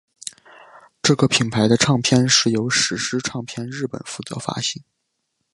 [1.03, 4.83] 这个品牌的唱片是由史诗唱片日本负责发行。